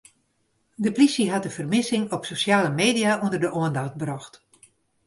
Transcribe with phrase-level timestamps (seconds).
[0.75, 4.35] De plysje hat de fermissing op sosjale media ûnder de oandacht brocht.